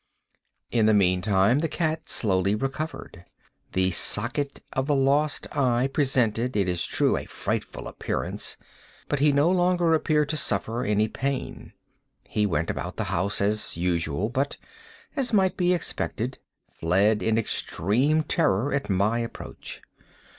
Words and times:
In 0.71 0.87
the 0.87 0.95
meantime 0.95 1.59
the 1.59 1.67
cat 1.67 2.09
slowly 2.09 2.55
recovered. 2.55 3.23
The 3.73 3.91
socket 3.91 4.63
of 4.73 4.87
the 4.87 4.95
lost 4.95 5.45
eye 5.55 5.91
presented, 5.93 6.57
it 6.57 6.67
is 6.67 6.87
true, 6.87 7.15
a 7.17 7.25
frightful 7.25 7.87
appearance, 7.87 8.57
but 9.07 9.19
he 9.19 9.31
no 9.31 9.51
longer 9.51 9.93
appeared 9.93 10.29
to 10.29 10.37
suffer 10.37 10.83
any 10.83 11.07
pain. 11.07 11.73
He 12.27 12.47
went 12.47 12.71
about 12.71 12.95
the 12.95 13.03
house 13.13 13.41
as 13.41 13.77
usual, 13.77 14.29
but, 14.29 14.57
as 15.15 15.33
might 15.33 15.55
be 15.55 15.71
expected, 15.71 16.39
fled 16.79 17.21
in 17.21 17.37
extreme 17.37 18.23
terror 18.23 18.73
at 18.73 18.89
my 18.89 19.19
approach. 19.19 19.83